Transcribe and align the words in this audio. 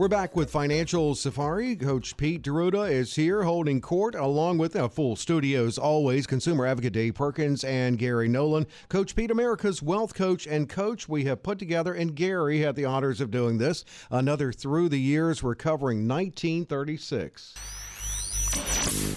We're 0.00 0.08
back 0.08 0.34
with 0.34 0.50
Financial 0.50 1.14
Safari. 1.14 1.76
Coach 1.76 2.16
Pete 2.16 2.40
D'Arruda 2.40 2.90
is 2.90 3.16
here 3.16 3.42
holding 3.42 3.82
court 3.82 4.14
along 4.14 4.56
with 4.56 4.74
a 4.74 4.88
full 4.88 5.14
studio 5.14 5.66
as 5.66 5.76
always. 5.76 6.26
Consumer 6.26 6.64
advocate 6.64 6.94
Dave 6.94 7.16
Perkins 7.16 7.64
and 7.64 7.98
Gary 7.98 8.26
Nolan. 8.26 8.66
Coach 8.88 9.14
Pete, 9.14 9.30
America's 9.30 9.82
wealth 9.82 10.14
coach 10.14 10.46
and 10.46 10.70
coach 10.70 11.06
we 11.06 11.24
have 11.24 11.42
put 11.42 11.58
together, 11.58 11.92
and 11.92 12.14
Gary 12.14 12.60
had 12.60 12.76
the 12.76 12.86
honors 12.86 13.20
of 13.20 13.30
doing 13.30 13.58
this. 13.58 13.84
Another 14.10 14.52
through 14.52 14.88
the 14.88 14.98
years. 14.98 15.42
We're 15.42 15.54
covering 15.54 16.08
1936. 16.08 17.52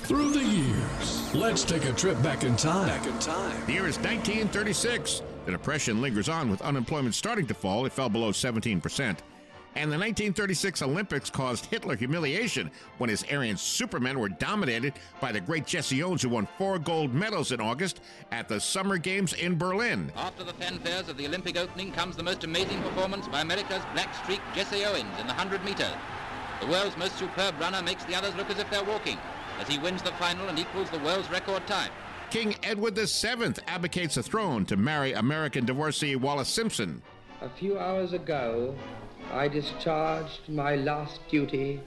Through 0.03 0.31
the 0.31 0.43
years, 0.43 1.33
let's 1.33 1.63
take 1.63 1.85
a 1.85 1.93
trip 1.93 2.21
back 2.21 2.43
in 2.43 2.57
time. 2.57 2.89
Back 2.89 3.07
in 3.07 3.17
time. 3.19 3.65
The 3.67 3.71
year 3.71 3.87
is 3.87 3.97
1936. 3.99 5.21
The 5.45 5.51
Depression 5.51 6.01
lingers 6.01 6.27
on 6.27 6.51
with 6.51 6.61
unemployment 6.61 7.15
starting 7.15 7.47
to 7.47 7.53
fall. 7.53 7.85
It 7.85 7.93
fell 7.93 8.09
below 8.09 8.33
17%. 8.33 9.19
And 9.75 9.91
the 9.91 9.97
1936 9.97 10.83
Olympics 10.83 11.29
caused 11.29 11.65
Hitler 11.65 11.95
humiliation 11.95 12.69
when 12.99 13.09
his 13.09 13.23
Aryan 13.31 13.57
supermen 13.57 14.19
were 14.19 14.29
dominated 14.29 14.93
by 15.19 15.31
the 15.31 15.41
great 15.41 15.65
Jesse 15.65 16.03
Owens, 16.03 16.21
who 16.21 16.29
won 16.29 16.47
four 16.57 16.77
gold 16.77 17.13
medals 17.13 17.51
in 17.51 17.59
August 17.59 18.01
at 18.31 18.47
the 18.47 18.59
Summer 18.59 18.97
Games 18.97 19.33
in 19.33 19.57
Berlin. 19.57 20.11
After 20.15 20.43
the 20.43 20.53
fanfares 20.53 21.09
of 21.09 21.17
the 21.17 21.25
Olympic 21.25 21.57
opening 21.57 21.91
comes 21.91 22.15
the 22.15 22.23
most 22.23 22.43
amazing 22.43 22.81
performance 22.83 23.27
by 23.27 23.41
America's 23.41 23.81
black 23.93 24.13
streak 24.23 24.41
Jesse 24.53 24.85
Owens 24.85 25.19
in 25.19 25.27
the 25.27 25.33
100 25.33 25.65
meter. 25.65 25.89
The 26.61 26.67
world's 26.67 26.95
most 26.95 27.17
superb 27.17 27.59
runner 27.59 27.81
makes 27.81 28.03
the 28.05 28.15
others 28.15 28.35
look 28.35 28.49
as 28.51 28.59
if 28.59 28.69
they're 28.69 28.83
walking 28.83 29.17
as 29.59 29.67
he 29.67 29.79
wins 29.79 30.01
the 30.01 30.11
final 30.13 30.47
and 30.47 30.57
equals 30.59 30.89
the 30.89 30.99
world's 30.99 31.29
record 31.29 31.65
time. 31.67 31.91
King 32.29 32.55
Edward 32.63 32.95
VII 32.95 33.53
abdicates 33.67 34.15
the 34.15 34.23
throne 34.23 34.65
to 34.65 34.77
marry 34.77 35.13
American 35.13 35.65
divorcee 35.65 36.15
Wallis 36.15 36.49
Simpson. 36.49 37.01
A 37.41 37.49
few 37.49 37.77
hours 37.77 38.13
ago, 38.13 38.75
I 39.33 39.47
discharged 39.47 40.47
my 40.47 40.75
last 40.75 41.19
duty 41.27 41.81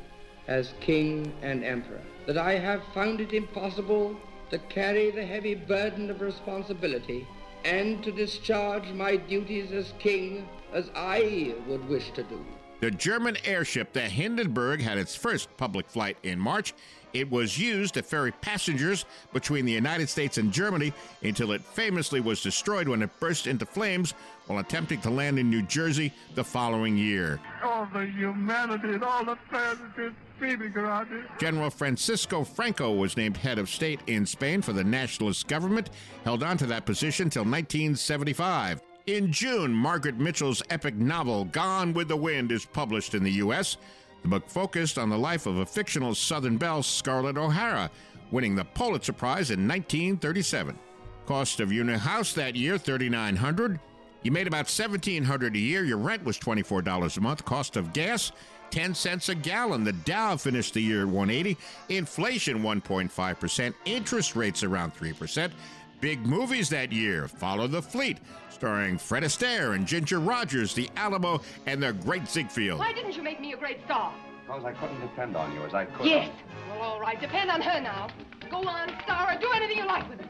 as 0.48 0.75
king 0.80 1.33
and 1.42 1.64
emperor. 1.64 2.02
That 2.27 2.36
I 2.36 2.55
have 2.55 2.83
found 2.92 3.20
it 3.20 3.33
impossible 3.33 4.16
to 4.50 4.58
carry 4.58 5.12
the 5.12 5.25
heavy 5.25 5.55
burden 5.55 6.11
of 6.11 6.20
responsibility 6.20 7.27
and 7.64 8.02
to 8.02 8.11
discharge 8.11 8.89
my 8.89 9.17
duties 9.17 9.70
as 9.70 9.94
king 10.00 10.48
as 10.72 10.91
I 10.97 11.55
would 11.69 11.89
wish 11.89 12.11
to 12.12 12.24
do. 12.24 12.44
The 12.80 12.91
German 12.91 13.36
airship, 13.45 13.92
the 13.92 14.02
Hindenburg, 14.02 14.80
had 14.80 14.98
its 14.98 15.14
first 15.14 15.56
public 15.56 15.89
flight 15.89 16.18
in 16.24 16.39
March. 16.39 16.74
It 17.12 17.30
was 17.30 17.58
used 17.58 17.94
to 17.94 18.02
ferry 18.02 18.33
passengers 18.33 19.05
between 19.33 19.64
the 19.64 19.72
United 19.72 20.08
States 20.08 20.39
and 20.39 20.52
Germany 20.52 20.92
until 21.22 21.52
it 21.52 21.64
famously 21.64 22.20
was 22.20 22.42
destroyed 22.42 22.89
when 22.89 23.02
it 23.02 23.11
burst 23.20 23.46
into 23.46 23.67
flames 23.67 24.14
while 24.46 24.58
attempting 24.58 25.00
to 25.00 25.11
land 25.11 25.39
in 25.39 25.50
New 25.50 25.62
Jersey 25.62 26.12
the 26.34 26.44
following 26.44 26.96
year. 26.96 27.40
All 27.62 27.89
the 27.92 28.06
humanity 28.06 28.94
and 28.94 29.05
all 29.05 29.24
the 29.24 29.39
tragedy 29.48 30.14
feeling 30.39 30.72
around 30.77 31.12
it. 31.12 31.24
General 31.39 31.70
Francisco 31.70 32.44
Franco 32.44 32.92
was 32.92 33.17
named 33.17 33.36
head 33.36 33.58
of 33.58 33.68
state 33.68 34.00
in 34.06 34.27
Spain 34.27 34.62
for 34.62 34.73
the 34.73 34.84
nationalist 34.84 35.48
government, 35.48 35.90
held 36.24 36.42
on 36.42 36.56
to 36.58 36.67
that 36.67 36.86
position 36.86 37.30
till 37.30 37.44
1975. 37.44 38.83
In 39.06 39.30
June, 39.30 39.73
Margaret 39.73 40.18
Mitchell's 40.18 40.62
epic 40.68 40.96
novel 40.96 41.44
Gone 41.44 41.92
with 41.92 42.08
the 42.08 42.17
Wind 42.17 42.50
is 42.50 42.64
published 42.67 43.14
in 43.14 43.23
the 43.23 43.33
U.S. 43.33 43.77
The 44.23 44.29
book 44.29 44.49
focused 44.49 44.99
on 44.99 45.09
the 45.09 45.19
life 45.19 45.47
of 45.47 45.59
a 45.59 45.67
fictional 45.67 46.15
Southern 46.15 46.57
belle, 46.57 46.83
Scarlett 46.83 47.39
O'Hara, 47.39 47.91
winning 48.31 48.57
the 48.57 48.65
Pulitzer 48.65 49.13
Prize 49.13 49.51
in 49.51 49.69
1937. 49.69 50.79
Cost 51.27 51.61
of 51.61 51.73
your 51.73 51.85
new 51.85 51.99
house 51.99 52.33
that 52.35 52.57
year, 52.57 52.79
3,900. 52.79 53.79
You 54.23 54.33
made 54.33 54.47
about 54.47 54.67
1,700 54.67 55.55
a 55.55 55.59
year. 55.59 55.85
Your 55.85 55.99
rent 55.99 56.25
was 56.25 56.39
$24 56.39 57.17
a 57.17 57.21
month. 57.21 57.45
Cost 57.45 57.77
of 57.77 57.93
gas, 57.93 58.33
10 58.71 58.95
cents 58.95 59.29
a 59.29 59.35
gallon. 59.35 59.85
The 59.85 59.93
Dow 59.93 60.37
finished 60.37 60.75
the 60.75 60.81
year 60.81 61.03
at 61.03 61.09
180. 61.09 61.57
Inflation 61.89 62.63
1.5%. 62.63 63.75
Interest 63.85 64.35
rates 64.35 64.63
around 64.65 64.95
3%. 64.95 65.53
Big 66.01 66.27
movies 66.27 66.68
that 66.70 66.92
year. 66.92 67.27
Follow 67.27 67.67
the 67.67 67.80
Fleet, 67.80 68.18
starring 68.51 68.98
Fred 68.98 69.23
Astaire 69.23 69.74
and 69.74 69.86
Ginger 69.86 70.20
Rogers, 70.20 70.74
The 70.74 70.90
Alamo, 70.96 71.40
and 71.67 71.83
the 71.83 71.92
Great 71.92 72.29
Ziegfeld. 72.29 72.79
Why 72.79 72.92
didn't 72.92 73.17
you 73.17 73.23
make 73.23 73.40
me 73.40 73.52
a 73.55 73.57
great 73.57 73.83
star? 73.84 74.12
Because 74.46 74.64
I 74.64 74.73
couldn't 74.73 75.01
depend 75.01 75.36
on 75.36 75.52
you 75.55 75.62
as 75.62 75.74
I 75.74 75.86
could. 75.86 76.06
Yes. 76.06 76.30
Well, 76.70 76.83
all 76.83 77.01
right. 77.01 77.20
Depend 77.20 77.51
on 77.51 77.61
her 77.61 77.80
now. 77.80 78.08
Go 78.51 78.58
on, 78.58 78.89
star 79.05 79.27
her. 79.27 79.40
Do 79.40 79.51
anything 79.55 79.79
you 79.79 79.86
like 79.86 80.08
with 80.08 80.20
her. 80.20 80.29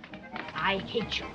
I 0.55 0.79
hate 0.79 1.19
you. 1.19 1.27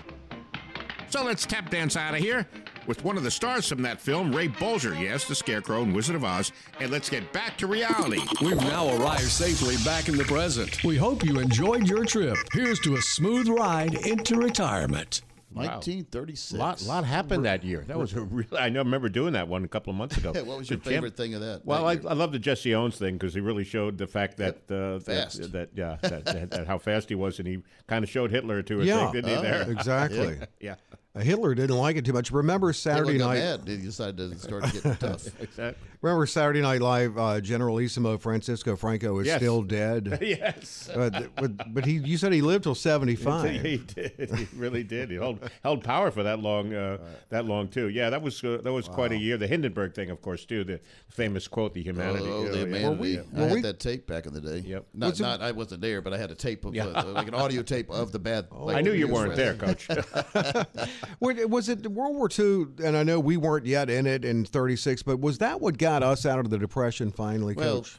So 1.12 1.26
let's 1.26 1.46
tap 1.46 1.70
dance 1.70 1.98
out 1.98 2.14
of 2.14 2.22
here 2.22 2.48
with 2.88 3.04
one 3.04 3.18
of 3.18 3.24
the 3.24 3.32
stars 3.32 3.68
from 3.68 3.82
that 3.82 4.00
film, 4.00 4.34
Ray 4.34 4.48
Bolger. 4.48 4.98
Yes, 4.98 5.26
the 5.26 5.36
Scarecrow 5.36 5.82
and 5.82 5.94
Wizard 5.94 6.16
of 6.16 6.24
Oz. 6.24 6.54
And 6.80 6.90
let's 6.90 7.10
get 7.10 7.34
back 7.34 7.58
to 7.58 7.68
reality. 7.68 8.22
We've 8.42 8.56
now 8.56 8.96
arrived 8.96 9.24
safely 9.24 9.76
back 9.84 10.08
in 10.08 10.16
the 10.16 10.24
present. 10.24 10.82
We 10.86 10.96
hope 10.96 11.26
you 11.26 11.40
enjoyed 11.40 11.86
your 11.86 12.06
trip. 12.06 12.38
Here's 12.54 12.80
to 12.80 12.96
a 12.96 13.02
smooth 13.02 13.50
ride 13.50 13.94
into 14.08 14.38
retirement. 14.38 15.22
1936. 15.54 16.54
A 16.54 16.58
lot, 16.58 16.82
lot 16.84 17.04
happened 17.06 17.46
that 17.46 17.64
year. 17.64 17.84
That 17.88 17.98
was 17.98 18.14
a 18.14 18.22
really. 18.22 18.58
I 18.58 18.70
know. 18.70 18.80
I 18.82 18.84
remember 18.84 19.10
doing 19.10 19.34
that 19.34 19.48
one 19.48 19.64
a 19.64 19.68
couple 19.68 19.92
of 19.92 19.98
months 19.98 20.18
ago. 20.18 20.32
what 20.44 20.58
was 20.58 20.70
your 20.70 20.78
The 20.80 20.84
champ- 20.84 20.96
favorite 20.96 21.18
thing 21.18 21.34
of 21.34 21.42
that? 21.42 21.62
Well, 21.66 21.86
that 21.86 22.06
I. 22.06 22.10
I 22.10 22.14
love 22.14 22.32
the 22.32 22.40
Jesse 22.40 22.74
Owens 22.76 22.98
thing 22.98 23.16
because 23.16 23.34
he 23.34 23.40
really 23.40 23.64
showed 23.64 23.98
the 23.98 24.08
fact 24.08 24.38
that 24.38 24.56
uh, 24.70 24.98
that- 25.00 25.06
Fast. 25.06 25.52
That, 25.52 25.70
yeah, 25.76 25.98
that, 26.02 26.26
that, 26.26 26.52
that 26.52 26.68
how 26.68 26.78
fast 26.78 27.10
he 27.10 27.16
was, 27.16 27.40
and 27.40 27.48
he 27.48 27.62
kind 27.88 28.04
of 28.04 28.10
showed 28.10 28.32
Hitler 28.32 28.60
a 28.60 28.64
two 28.64 28.82
Yeah. 28.84 29.12
thing, 29.12 29.22
didn't 29.22 29.36
he? 29.38 29.42
There, 29.42 29.72
Exactly. 29.72 30.38
yeah, 30.60 30.76
Uh, 31.16 31.20
Hitler 31.20 31.54
didn't 31.56 31.76
like 31.78 31.98
it 31.98 32.06
too 32.06 32.14
much. 32.14 32.32
Remember 32.32 32.72
Saturday 32.72 33.18
night? 33.18 33.40
mad. 33.40 33.62
He 33.68 33.78
decided 33.78 34.18
to 34.32 34.38
start 34.40 34.64
getting 34.72 34.96
tough. 35.00 35.28
exactly. 35.42 35.88
Remember 36.02 36.26
Saturday 36.26 36.62
Night 36.62 36.82
Live? 36.82 37.16
Uh, 37.18 37.40
Generalissimo 37.42 38.18
Francisco 38.18 38.76
Franco 38.76 39.20
is 39.20 39.28
Yes. 39.28 39.38
still 39.38 39.62
dead. 39.62 40.18
yes, 40.22 40.90
but, 40.96 41.36
but 41.36 41.74
but 41.74 41.86
he, 41.86 41.94
you 41.98 42.18
said 42.18 42.34
he 42.34 42.42
lived 42.42 42.64
till 42.64 42.74
seventy 42.76 43.16
five. 43.16 43.62
he 43.62 43.78
did. 43.78 44.32
He 44.36 44.48
really 44.56 44.84
did. 44.84 45.12
He 45.12 45.20
held 45.42 45.52
held 45.64 45.84
power 45.84 46.12
for 46.12 46.24
that 46.24 46.40
long. 46.40 46.74
Uh, 46.74 46.98
that 47.30 47.46
long 47.46 47.68
too. 47.68 47.90
Yeah, 47.90 48.10
that 48.10 48.22
was 48.22 48.44
uh, 48.44 48.60
that 48.64 48.72
was 48.74 48.88
quite 48.88 49.12
a 49.12 49.18
year. 49.18 49.38
The 49.38 49.48
Hindenburg 49.48 49.94
thing, 49.94 50.10
of 50.10 50.22
course, 50.22 50.46
too. 50.46 50.64
The 50.64 50.80
famous 51.10 51.48
quote, 51.48 51.74
"The 51.74 51.82
humanity." 51.82 52.26
Oh, 52.28 52.44
you 52.44 52.46
know, 52.46 52.52
the 52.52 52.58
yeah. 52.58 52.64
humanity. 52.66 52.86
Were 52.90 52.96
we- 52.96 53.20
I 53.20 53.22
were 53.34 53.40
had 53.48 53.52
we- 53.54 53.62
that 53.62 53.80
tape 53.80 54.08
back 54.08 54.26
in 54.26 54.34
the 54.34 54.42
day. 54.42 54.60
Yep. 54.60 54.86
Not, 54.94 55.10
Was 55.12 55.20
it- 55.20 55.24
not 55.24 55.42
I 55.42 55.52
wasn't 55.52 55.82
there, 55.82 56.02
but 56.02 56.14
I 56.14 56.18
had 56.18 56.32
a 56.32 56.36
tape 56.36 56.66
of 56.66 56.76
Yeah. 56.76 56.86
uh, 56.88 57.06
like 57.06 57.28
an 57.28 57.34
audio 57.36 57.62
tape 57.64 57.90
of 57.90 58.12
the 58.12 58.20
bad. 58.20 58.48
like, 58.52 58.76
I 58.78 58.82
knew 58.82 58.94
you 58.94 59.08
weren't 59.08 59.36
there. 59.36 59.54
Coach. 59.56 59.88
Wait, 61.20 61.50
Was 61.50 61.70
it 61.70 61.88
World 61.92 62.16
War 62.16 62.30
II? 62.38 62.68
And 62.84 62.96
I 62.98 63.04
know 63.04 63.20
we 63.20 63.38
weren't 63.38 63.66
yet 63.66 63.90
in 63.90 64.08
it 64.08 64.26
in 64.26 64.46
thirty 64.46 64.76
six, 64.76 65.04
but 65.04 65.20
was 65.20 65.38
that 65.40 65.62
what 65.62 65.78
got 65.78 66.04
us 66.04 66.26
out 66.26 66.40
of 66.40 66.50
the 66.50 66.58
depression 66.58 67.12
finally, 67.12 67.54
Well, 67.56 67.78
Coach? 67.78 67.98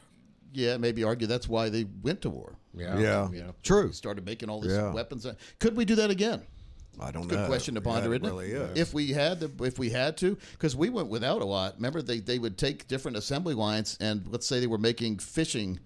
yeah, 0.53 0.77
maybe 0.77 1.03
argue 1.03 1.27
that's 1.27 1.47
why 1.47 1.69
they 1.69 1.85
went 2.01 2.21
to 2.21 2.29
war. 2.29 2.55
yeah, 2.75 2.97
Yeah, 2.99 3.31
You 3.31 3.43
know, 3.43 3.55
true. 3.63 3.91
Started 3.91 4.25
making 4.25 4.49
all 4.49 4.61
these 4.61 4.71
Yeah. 4.73 4.91
weapons. 4.93 5.25
Could 5.59 5.75
we 5.75 5.85
do 5.85 5.95
that 5.95 6.09
again? 6.09 6.41
I 6.99 7.11
don't 7.11 7.27
Good 7.27 7.35
know. 7.35 7.41
Good 7.41 7.47
question 7.47 7.75
to 7.75 7.81
Yeah, 7.81 7.85
ponder, 7.85 8.13
it 8.13 8.21
isn't 8.23 8.27
really 8.35 8.51
it? 8.51 8.71
is. 8.71 8.79
If 8.79 8.93
we 8.93 9.09
had 9.11 9.39
to, 9.41 9.51
if 9.65 9.79
we 9.79 9.89
had 9.89 10.17
to, 10.17 10.37
because 10.53 10.75
we 10.75 10.89
went 10.89 11.09
without 11.09 11.41
a 11.41 11.45
lot. 11.45 11.75
Remember, 11.75 12.01
they 12.01 12.19
they 12.19 12.39
would 12.39 12.57
take 12.57 12.87
different 12.87 13.17
assembly 13.17 13.53
lines, 13.53 13.97
and 13.99 14.25
let's 14.27 14.47
say 14.47 14.59
they 14.59 14.67
were 14.67 14.77
making 14.77 15.17
fishing 15.19 15.79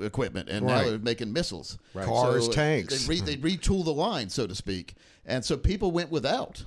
equipment, 0.00 0.48
and 0.48 0.66
now 0.66 0.82
they're 0.82 0.98
making 0.98 1.32
missiles, 1.32 1.78
Right. 1.94 2.04
Cars, 2.06 2.46
So 2.46 2.50
uh, 2.50 2.54
tanks. 2.54 3.06
They 3.06 3.14
re, 3.14 3.20
they'd 3.20 3.42
retool 3.42 3.84
the 3.84 3.92
line, 3.94 4.28
so 4.30 4.46
to 4.46 4.54
speak, 4.54 4.94
and 5.24 5.44
so 5.44 5.56
people 5.56 5.92
went 5.92 6.10
without 6.10 6.64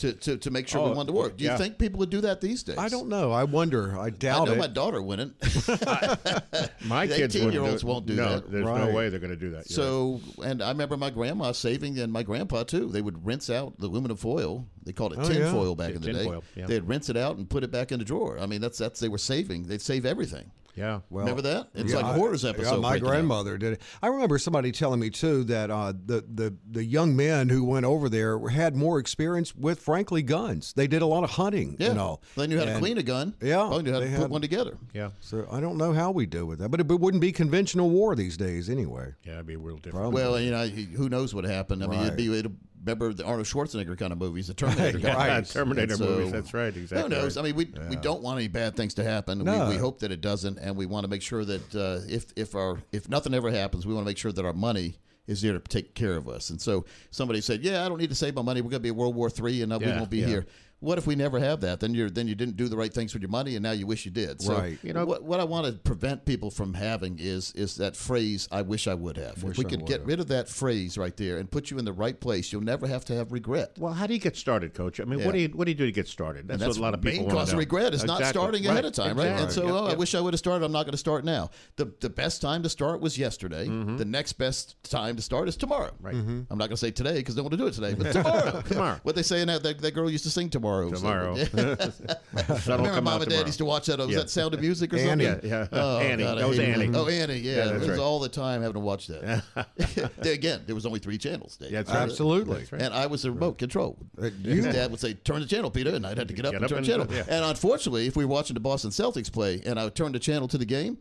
to, 0.00 0.12
to, 0.12 0.36
to 0.36 0.50
make 0.50 0.68
sure 0.68 0.82
we 0.82 0.90
Oh, 0.90 0.94
wanted 0.94 1.08
to 1.08 1.12
work. 1.18 1.36
Do 1.36 1.44
you 1.44 1.50
yeah. 1.50 1.56
think 1.56 1.78
people 1.78 1.98
would 2.00 2.10
do 2.10 2.20
that 2.22 2.40
these 2.40 2.62
days? 2.62 2.76
I 2.78 2.88
don't 2.88 3.08
know. 3.08 3.32
I 3.32 3.44
wonder. 3.44 3.98
I 3.98 4.10
doubt 4.10 4.42
I 4.42 4.44
know 4.46 4.52
it. 4.52 4.58
my 4.58 4.66
daughter 4.66 5.00
wouldn't. 5.00 5.34
My 6.86 7.06
kids 7.06 7.34
wouldn't 7.34 7.52
18-year-olds 7.54 7.82
it. 7.82 7.86
won't 7.86 8.06
do 8.06 8.14
no, 8.14 8.36
that. 8.36 8.50
There's 8.50 8.64
no 8.64 8.90
way 8.92 9.08
they're 9.08 9.20
going 9.20 9.30
to 9.30 9.36
do 9.36 9.50
that. 9.50 9.70
You're 9.70 9.78
right. 9.78 10.20
So, 10.36 10.42
and 10.42 10.62
I 10.62 10.68
remember 10.70 10.96
my 10.96 11.10
grandma 11.10 11.52
saving, 11.52 11.98
and 11.98 12.12
my 12.12 12.22
grandpa 12.22 12.64
too. 12.64 12.88
They 12.88 13.02
would 13.02 13.24
rinse 13.24 13.50
out 13.50 13.78
the 13.78 13.86
aluminum 13.86 14.16
foil. 14.16 14.66
They 14.84 14.92
called 14.92 15.12
it 15.12 15.18
Oh, 15.20 15.28
tin 15.28 15.42
yeah. 15.42 15.52
foil 15.52 15.74
back 15.74 15.94
in 15.94 16.00
the 16.00 16.12
day. 16.12 16.24
foil, 16.24 16.42
yeah. 16.56 16.66
They'd 16.66 16.84
rinse 16.88 17.08
it 17.10 17.16
out 17.16 17.36
and 17.36 17.48
put 17.48 17.62
it 17.64 17.70
back 17.70 17.92
in 17.92 17.98
the 17.98 18.04
drawer. 18.04 18.38
I 18.40 18.46
mean, 18.46 18.60
that's 18.60 18.78
that's 18.78 19.00
they 19.00 19.08
were 19.08 19.18
saving. 19.18 19.64
They'd 19.68 19.82
save 19.82 20.06
everything. 20.06 20.50
Yeah. 20.76 21.00
Well, 21.10 21.24
Remember 21.24 21.42
that? 21.42 21.68
It's 21.74 21.90
Yeah, 21.90 21.96
like 21.98 22.04
a 22.06 22.08
I- 22.08 22.14
Hoarders 22.14 22.44
yeah, 22.44 22.50
episode. 22.50 22.80
my 22.80 22.90
breaking 22.92 23.06
out. 23.06 23.10
grandmother 23.10 23.58
did 23.58 23.72
it. 23.74 23.82
I 24.02 24.06
remember 24.06 24.38
somebody 24.38 24.72
telling 24.72 25.00
me 25.00 25.10
too 25.10 25.44
that 25.44 25.70
uh, 25.70 25.92
the 25.92 26.24
the 26.32 26.54
the 26.70 26.84
young 26.84 27.14
men 27.16 27.48
who 27.48 27.64
went 27.64 27.84
over 27.86 28.08
there 28.08 28.38
had 28.48 28.76
more 28.76 28.98
experience 28.98 29.54
with, 29.54 29.80
frankly, 29.80 30.22
guns. 30.22 30.72
They 30.74 30.86
did 30.86 31.02
a 31.02 31.06
lot 31.06 31.24
of 31.24 31.30
hunting. 31.30 31.76
Yeah. 31.78 31.88
You 31.88 31.94
know, 31.94 32.20
They 32.36 32.46
knew 32.46 32.58
how 32.58 32.64
to 32.66 32.78
clean 32.78 32.98
a 32.98 33.02
gun. 33.02 33.34
Yeah, 33.42 33.56
Probably 33.56 33.82
knew 33.82 33.92
how 33.92 33.98
to 34.00 34.04
they 34.06 34.10
put 34.12 34.20
had- 34.22 34.30
one 34.30 34.40
together. 34.40 34.78
Yeah. 34.94 35.10
So 35.20 35.46
I 35.50 35.60
don't 35.60 35.76
know 35.76 35.92
how 35.92 36.10
we 36.10 36.26
do 36.26 36.46
with 36.46 36.58
that, 36.60 36.70
but 36.70 36.80
it, 36.80 36.90
it 36.90 37.00
wouldn't 37.00 37.20
be 37.20 37.32
conventional 37.32 37.90
war 37.90 38.14
these 38.14 38.36
days 38.36 38.70
anyway. 38.70 39.14
Yeah, 39.24 39.34
it'd 39.34 39.46
be 39.46 39.54
a 39.54 39.58
real 39.58 39.76
different. 39.76 39.94
Probably. 40.12 40.22
Well, 40.22 40.40
you 40.40 40.50
know, 40.50 40.66
who 40.66 41.08
knows 41.08 41.34
what 41.34 41.44
happened? 41.44 41.82
I 41.84 41.86
mean, 41.88 42.00
it'd 42.00 42.16
be 42.16 42.26
it'd, 42.38 42.56
remember 42.84 43.12
the 43.12 43.24
Arnold 43.24 43.46
Schwarzenegger 43.46 43.96
kind 43.98 44.12
of 44.12 44.18
movies, 44.18 44.48
the 44.48 44.54
Terminator 44.62 44.98
kind 45.00 45.16
Right. 45.16 45.28
of 45.28 45.34
movies. 45.36 45.52
Terminator 45.52 45.96
so, 45.96 46.04
movies, 46.04 46.32
that's 46.32 46.54
right, 46.54 46.74
exactly 46.76 47.02
Who 47.02 47.08
knows? 47.22 47.36
right. 47.36 47.42
I 47.42 47.46
mean, 47.46 47.56
we 47.56 47.66
we 47.88 47.96
don't 47.96 48.22
want 48.22 48.38
any 48.38 48.48
bad 48.48 48.76
things 48.76 48.94
to 48.94 49.04
happen. 49.04 49.38
No. 49.44 49.66
We, 49.68 49.74
we 49.74 49.76
hope 49.78 50.00
that 50.00 50.10
it 50.12 50.20
doesn't, 50.20 50.58
and 50.58 50.76
we 50.76 50.86
want 50.86 51.04
to 51.04 51.08
make 51.08 51.22
sure 51.22 51.44
that 51.44 51.74
uh, 51.74 52.00
if 52.08 52.26
if 52.36 52.54
our 52.54 52.82
if 52.92 53.08
nothing 53.08 53.34
ever 53.34 53.50
happens, 53.50 53.86
we 53.86 53.94
want 53.94 54.04
to 54.04 54.10
make 54.10 54.18
sure 54.18 54.32
that 54.32 54.44
our 54.44 54.52
money 54.52 54.98
is 55.26 55.42
there 55.42 55.52
to 55.52 55.60
take 55.60 55.94
care 55.94 56.16
of 56.16 56.28
us. 56.28 56.50
And 56.50 56.60
so 56.60 56.84
somebody 57.10 57.40
said, 57.40 57.62
"Yeah, 57.62 57.84
I 57.84 57.88
don't 57.88 57.98
need 57.98 58.08
to 58.10 58.16
save 58.16 58.34
my 58.34 58.42
money. 58.42 58.60
We're 58.62 58.70
going 58.70 58.80
to 58.80 58.84
be 58.84 58.88
in 58.88 58.96
World 58.96 59.14
War 59.14 59.30
Three, 59.30 59.62
and 59.62 59.72
uh, 59.72 59.78
we 59.78 59.86
Yeah, 59.86 59.98
won't 59.98 60.10
be 60.10 60.18
yeah. 60.18 60.26
here." 60.26 60.46
What 60.80 60.96
if 60.98 61.06
we 61.06 61.14
never 61.14 61.38
have 61.38 61.60
that? 61.60 61.80
Then 61.80 61.94
you're 61.94 62.08
then 62.10 62.26
you 62.26 62.34
didn't 62.34 62.56
do 62.56 62.66
the 62.68 62.76
right 62.76 62.92
things 62.92 63.12
with 63.12 63.22
your 63.22 63.30
money, 63.30 63.54
and 63.54 63.62
now 63.62 63.72
you 63.72 63.86
wish 63.86 64.04
you 64.06 64.10
did. 64.10 64.40
So 64.40 64.54
Right. 64.54 64.78
You 64.82 64.92
know 64.94 65.04
what? 65.04 65.22
What 65.22 65.38
I 65.38 65.44
want 65.44 65.66
to 65.66 65.72
prevent 65.72 66.24
people 66.24 66.50
from 66.50 66.74
having 66.74 67.18
is 67.18 67.52
is 67.52 67.76
that 67.76 67.96
phrase, 67.96 68.48
"I 68.50 68.62
wish 68.62 68.86
I 68.88 68.94
would 68.94 69.16
have." 69.18 69.42
Wish 69.42 69.52
if 69.52 69.58
we 69.58 69.66
I 69.66 69.68
could 69.68 69.86
get 69.86 70.00
have. 70.00 70.08
rid 70.08 70.20
of 70.20 70.28
that 70.28 70.48
phrase 70.48 70.96
right 70.96 71.14
there 71.16 71.36
and 71.38 71.50
put 71.50 71.70
you 71.70 71.78
in 71.78 71.84
the 71.84 71.92
right 71.92 72.18
place, 72.18 72.50
you'll 72.52 72.62
never 72.62 72.86
have 72.86 73.04
to 73.06 73.14
have 73.14 73.30
regret. 73.30 73.76
Well, 73.78 73.92
how 73.92 74.06
do 74.06 74.14
you 74.14 74.20
get 74.20 74.36
started, 74.36 74.72
Coach? 74.74 75.00
I 75.00 75.04
mean, 75.04 75.18
Yeah. 75.20 75.26
what 75.26 75.32
do 75.32 75.38
you 75.40 75.48
what 75.48 75.66
do 75.66 75.70
you 75.70 75.76
do 75.76 75.84
to 75.86 75.92
get 75.92 76.08
started? 76.08 76.48
That's, 76.48 76.54
And 76.54 76.62
that's 76.62 76.78
what 76.78 76.80
a 76.80 76.82
lot 76.82 76.94
of 76.94 77.04
main 77.04 77.12
people 77.12 77.26
want 77.26 77.38
cause 77.38 77.48
to 77.48 77.52
of 77.52 77.56
know. 77.56 77.60
regret 77.60 77.92
is 77.94 78.04
not 78.04 78.24
starting 78.24 78.64
Right. 78.64 78.70
ahead 78.72 78.84
of 78.86 78.92
time, 78.94 79.18
right? 79.18 79.26
And 79.28 79.52
so, 79.52 79.62
Exactly. 79.62 79.72
oh, 79.72 79.86
I 79.86 79.94
wish 79.94 80.14
I 80.14 80.20
would 80.20 80.32
have 80.32 80.38
started. 80.38 80.64
I'm 80.64 80.72
not 80.72 80.84
going 80.84 80.92
to 80.92 80.96
start 80.98 81.24
now. 81.26 81.50
The 81.76 81.92
the 82.00 82.08
best 82.10 82.40
time 82.40 82.62
to 82.62 82.70
start 82.70 83.02
was 83.02 83.18
yesterday. 83.18 83.66
Mm-hmm. 83.66 83.98
The 83.98 84.04
next 84.06 84.34
best 84.34 84.76
time 84.84 85.14
to 85.16 85.22
start 85.22 85.46
is 85.46 85.56
tomorrow. 85.58 85.92
Right. 86.00 86.14
I'm 86.14 86.46
not 86.48 86.56
going 86.58 86.70
to 86.70 86.76
say 86.78 86.90
today 86.90 87.16
because 87.16 87.34
I 87.34 87.42
don't 87.42 87.44
want 87.44 87.52
to 87.52 87.58
do 87.58 87.66
it 87.66 87.74
today, 87.74 87.92
but 87.94 88.12
tomorrow. 88.18 88.62
Tomorrow. 88.62 89.00
what 89.02 89.14
they 89.14 89.22
say 89.22 89.42
in 89.42 89.48
that, 89.48 89.62
that 89.62 89.78
that 89.82 89.92
girl 89.92 90.08
used 90.10 90.24
to 90.24 90.30
sing 90.30 90.48
tomorrow. 90.48 90.69
So- 90.70 90.90
Tomorrow. 90.96 91.36
Sun 91.36 91.58
will 91.58 92.76
Remember, 92.78 92.90
come 92.94 93.04
mom 93.04 93.14
out 93.14 93.22
and 93.22 93.30
dad 93.30 93.46
used 93.46 93.58
to 93.58 93.64
watch 93.64 93.86
that. 93.86 94.00
Oh, 94.00 94.06
was 94.06 94.14
Yeah. 94.14 94.22
that 94.22 94.30
Sound 94.30 94.54
of 94.54 94.60
Music 94.60 94.92
or 94.92 94.96
Annie. 94.98 95.24
something? 95.26 95.50
Yeah, 95.50 95.58
yeah. 95.62 95.66
Oh, 95.72 95.98
Annie. 95.98 96.22
God, 96.22 96.38
That 96.38 96.48
was 96.48 96.58
hated 96.58 96.80
it. 96.80 96.96
Oh, 96.96 97.06
Annie. 97.08 97.38
Yeah, 97.38 97.56
Yeah, 97.56 97.70
it 97.74 97.80
was 97.80 97.88
right. 97.88 97.98
all 97.98 98.20
the 98.20 98.28
time 98.28 98.62
having 98.62 98.74
to 98.74 98.80
watch 98.80 99.06
that. 99.08 99.42
Again, 100.24 100.62
there 100.66 100.74
was 100.74 100.86
only 100.86 100.98
three 101.00 101.18
channels. 101.18 101.56
Dave. 101.56 101.70
Yeah, 101.72 101.78
that's 101.82 101.90
right. 101.90 102.02
Absolutely. 102.02 102.58
That's 102.58 102.72
right. 102.72 102.82
And 102.82 102.94
I 102.94 103.06
was 103.06 103.22
the 103.22 103.30
remote 103.32 103.58
control. 103.58 103.98
Uh, 104.20 104.30
His 104.42 104.64
dad 104.64 104.90
would 104.90 105.00
say, 105.00 105.14
"Turn 105.14 105.40
the 105.40 105.46
channel, 105.46 105.70
Peter," 105.70 105.94
and 105.94 106.06
I'd 106.06 106.18
have 106.18 106.28
to 106.28 106.34
get 106.34 106.44
up 106.46 106.52
Get 106.52 106.56
and 106.62 106.64
up 106.64 106.68
turn 106.70 106.78
and- 106.78 106.86
the 106.86 106.90
channel. 106.90 107.06
yeah. 107.10 107.24
And 107.36 107.44
unfortunately, 107.44 108.06
if 108.06 108.16
we 108.16 108.24
were 108.24 108.30
watching 108.30 108.54
the 108.54 108.60
Boston 108.60 108.90
Celtics 108.90 109.30
play, 109.32 109.60
and 109.64 109.78
I 109.78 109.84
would 109.84 109.94
turn 109.94 110.12
the 110.12 110.18
channel 110.18 110.48
to 110.48 110.58
the 110.58 110.64
game, 110.64 110.98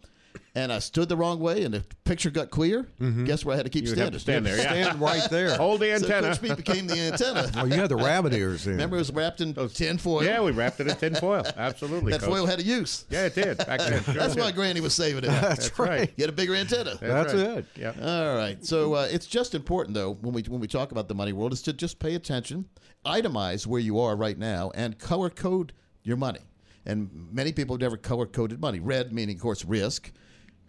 and 0.56 0.72
I 0.74 0.80
stood 0.80 1.10
the 1.10 1.16
wrong 1.18 1.40
way, 1.40 1.64
and 1.64 1.74
the 1.74 1.84
picture 2.06 2.30
got 2.30 2.50
clear, 2.50 2.88
guess 3.26 3.46
where 3.46 3.54
I 3.54 3.58
had 3.58 3.66
to 3.66 3.70
keep 3.70 3.86
You 3.86 3.92
standing? 3.92 4.20
stand 4.20 4.46
there. 4.46 4.58
Yeah. 4.58 4.64
Stand 4.84 5.00
right 5.02 5.28
there. 5.30 5.56
Hold 5.58 5.82
the 5.82 5.88
So 5.98 6.06
antenna. 6.06 6.28
Coach 6.30 6.42
Pete 6.42 6.58
became 6.58 6.88
the 6.88 7.00
antenna. 7.00 7.52
Oh, 7.56 7.66
you 7.66 7.74
had 7.74 7.90
the 7.90 7.96
rabbit 7.96 8.34
ears 8.34 8.66
in. 8.66 8.74
Remember, 8.74 8.96
it 8.96 9.00
was 9.00 9.12
wrapped 9.12 9.42
in 9.42 9.54
tin 9.70 9.98
foil. 9.98 10.24
yeah, 10.24 10.42
we 10.42 10.52
wrapped 10.52 10.80
it 10.80 10.88
in 10.88 10.96
tin 10.96 11.16
foil. 11.16 11.44
Absolutely. 11.58 12.12
that 12.12 12.22
Coach. 12.22 12.30
foil 12.30 12.46
had 12.46 12.60
a 12.60 12.64
use. 12.64 13.06
Yeah, 13.10 13.26
it 13.26 13.36
did. 13.36 13.58
Back 13.60 13.80
then. 13.80 14.04
Sure 14.04 14.14
That's 14.16 14.36
why 14.36 14.52
Granny 14.52 14.82
was 14.82 14.94
saving 14.94 15.24
it. 15.24 15.28
That's 15.28 15.78
right. 15.78 16.16
Get 16.18 16.30
a 16.30 16.34
bigger 16.34 16.56
antenna. 16.56 16.98
That's 17.02 17.34
right. 17.34 17.58
it. 17.58 17.66
Yeah. 17.76 17.94
All 18.02 18.36
right. 18.36 18.64
So 18.66 18.94
uh, 18.96 19.08
it's 19.12 19.28
just 19.28 19.54
important, 19.56 19.94
though, 19.94 20.14
when 20.22 20.34
we 20.34 20.42
when 20.44 20.60
we 20.60 20.68
talk 20.68 20.92
about 20.92 21.08
the 21.08 21.16
money 21.16 21.34
world, 21.34 21.54
is 21.54 21.62
to 21.64 21.74
just 21.74 22.00
pay 22.00 22.16
attention, 22.16 22.66
itemize 23.06 23.68
where 23.68 23.82
you 23.82 24.00
are 24.00 24.16
right 24.16 24.38
now, 24.38 24.72
and 24.76 24.98
color 24.98 25.30
code 25.30 25.74
your 26.04 26.18
money. 26.18 26.40
And 26.86 27.28
many 27.32 27.52
people 27.52 27.76
have 27.76 27.82
never 27.82 27.98
color 27.98 28.26
coded 28.26 28.60
money. 28.62 28.80
Red 28.80 29.12
meaning, 29.14 29.36
of 29.36 29.42
course, 29.42 29.64
risk. 29.66 30.12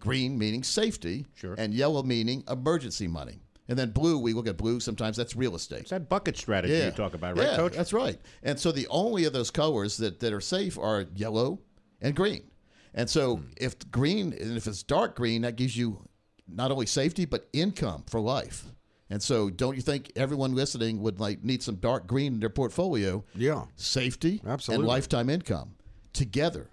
Green 0.00 0.38
meaning 0.38 0.62
safety. 0.62 1.26
Sure. 1.34 1.54
And 1.56 1.72
yellow 1.72 2.02
meaning 2.02 2.42
emergency 2.48 3.06
money. 3.06 3.40
And 3.68 3.78
then 3.78 3.90
blue, 3.90 4.18
we 4.18 4.32
look 4.32 4.48
at 4.48 4.56
blue. 4.56 4.80
Sometimes 4.80 5.16
that's 5.16 5.36
real 5.36 5.54
estate. 5.54 5.82
It's 5.82 5.90
that 5.90 6.08
bucket 6.08 6.36
strategy 6.36 6.74
you 6.74 6.90
talk 6.90 7.14
about, 7.14 7.36
right, 7.36 7.46
yeah, 7.50 7.56
Coach? 7.56 7.74
That's 7.76 7.92
right. 7.92 8.18
And 8.42 8.58
so 8.58 8.72
the 8.72 8.88
only 8.88 9.26
of 9.26 9.32
those 9.32 9.50
colors 9.52 9.96
that, 9.98 10.18
that 10.20 10.32
are 10.32 10.40
safe 10.40 10.76
are 10.76 11.06
yellow 11.14 11.60
and 12.00 12.16
green. 12.16 12.50
And 12.94 13.08
so 13.08 13.36
Hmm. 13.36 13.44
if 13.58 13.78
green 13.92 14.32
and 14.32 14.56
if 14.56 14.66
it's 14.66 14.82
dark 14.82 15.14
green, 15.14 15.42
that 15.42 15.54
gives 15.54 15.76
you 15.76 16.08
not 16.48 16.72
only 16.72 16.86
safety 16.86 17.24
but 17.26 17.48
income 17.52 18.02
for 18.08 18.18
life. 18.20 18.64
And 19.08 19.22
so 19.22 19.50
don't 19.50 19.76
you 19.76 19.82
think 19.82 20.10
everyone 20.16 20.54
listening 20.54 21.00
would 21.02 21.20
like 21.20 21.44
need 21.44 21.62
some 21.62 21.76
dark 21.76 22.08
green 22.08 22.34
in 22.34 22.40
their 22.40 22.48
portfolio? 22.50 23.24
Yeah. 23.36 23.66
Safety 23.76 24.40
Absolutely. 24.44 24.82
and 24.82 24.88
lifetime 24.88 25.30
income 25.30 25.74
together. 26.12 26.70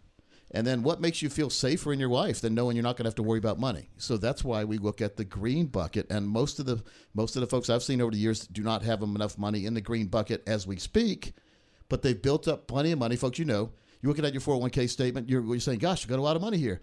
And 0.51 0.65
then 0.65 0.81
what 0.81 1.01
makes 1.01 1.21
you 1.21 1.29
feel 1.29 1.49
safer 1.49 1.91
in 1.91 1.99
your 1.99 2.09
life 2.09 2.39
than 2.39 2.55
knowing 2.55 2.75
you're 2.77 2.83
not 2.83 2.95
going 2.95 3.03
to 3.03 3.09
have 3.09 3.15
to 3.15 3.23
worry 3.23 3.38
about 3.39 3.59
money? 3.59 3.89
So 3.97 4.15
that's 4.15 4.44
why 4.45 4.63
we 4.63 4.77
look 4.77 5.01
at 5.01 5.17
the 5.17 5.25
green 5.25 5.65
bucket. 5.65 6.07
And 6.09 6.27
most 6.27 6.59
of 6.59 6.65
the 6.65 6.81
most 7.13 7.35
of 7.35 7.41
the 7.41 7.47
folks 7.47 7.69
I've 7.69 7.83
seen 7.83 7.99
over 7.99 8.11
the 8.11 8.17
years 8.17 8.47
do 8.47 8.63
not 8.63 8.81
have 8.83 9.01
enough 9.01 9.38
money 9.38 9.65
in 9.65 9.73
the 9.73 9.81
green 9.81 10.07
bucket 10.07 10.44
as 10.47 10.65
we 10.65 10.77
speak, 10.77 11.33
but 11.89 12.01
they've 12.01 12.21
built 12.21 12.47
up 12.47 12.67
plenty 12.67 12.91
of 12.94 12.99
money. 12.99 13.17
Folks, 13.17 13.39
you 13.39 13.45
know, 13.45 13.71
you're 14.01 14.09
looking 14.09 14.23
at 14.25 14.33
your 14.33 14.41
401k 14.41 14.89
statement, 14.89 15.29
you're, 15.29 15.44
you're 15.44 15.59
saying, 15.59 15.79
"Gosh, 15.79 16.03
you 16.03 16.09
got 16.09 16.19
a 16.19 16.21
lot 16.21 16.38
of 16.38 16.41
money 16.41 16.57
here." 16.57 16.79